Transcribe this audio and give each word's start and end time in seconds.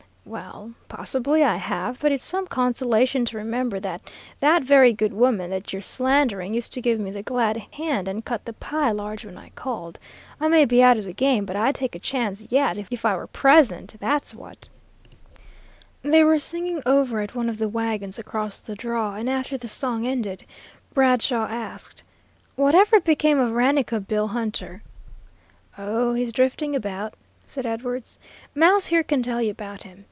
"Well, 0.23 0.71
possibly 0.87 1.43
I 1.43 1.55
have, 1.55 1.99
but 1.99 2.11
it's 2.13 2.23
some 2.23 2.45
consolation 2.47 3.25
to 3.25 3.37
remember 3.37 3.79
that 3.81 4.03
that 4.39 4.61
very 4.61 4.93
good 4.93 5.11
woman 5.11 5.49
that 5.49 5.73
you're 5.73 5.81
slandering 5.81 6.53
used 6.53 6.71
to 6.73 6.81
give 6.81 6.99
me 7.01 7.09
the 7.11 7.23
glad 7.23 7.57
hand 7.71 8.07
and 8.07 8.23
cut 8.23 8.45
the 8.45 8.53
pie 8.53 8.91
large 8.91 9.25
when 9.25 9.37
I 9.37 9.49
called. 9.55 9.99
I 10.39 10.47
may 10.47 10.63
be 10.63 10.81
out 10.81 10.97
of 10.97 11.03
the 11.05 11.11
game, 11.11 11.43
but 11.43 11.55
I'd 11.57 11.75
take 11.75 11.95
a 11.95 11.99
chance 11.99 12.45
yet 12.49 12.77
if 12.91 13.03
I 13.03 13.15
were 13.17 13.27
present; 13.27 13.95
that's 13.99 14.33
what!" 14.33 14.69
They 16.01 16.23
were 16.23 16.39
singing 16.39 16.81
over 16.85 17.19
at 17.19 17.35
one 17.35 17.49
of 17.49 17.57
the 17.57 17.67
wagons 17.67 18.17
across 18.19 18.59
the 18.59 18.75
draw, 18.75 19.15
and 19.15 19.27
after 19.29 19.57
the 19.57 19.67
song 19.67 20.05
ended, 20.07 20.45
Bradshaw 20.93 21.47
asked, 21.49 22.03
"What 22.55 22.75
ever 22.75 23.01
became 23.01 23.39
of 23.39 23.53
Raneka 23.53 23.99
Bill 24.01 24.27
Hunter?" 24.27 24.81
"Oh, 25.79 26.13
he's 26.13 26.31
drifting 26.31 26.73
about," 26.75 27.15
said 27.47 27.65
Edwards. 27.65 28.17
"Mouse 28.55 28.85
here 28.85 29.03
can 29.03 29.23
tell 29.23 29.41
you 29.41 29.51
about 29.51 29.83
him. 29.83 29.97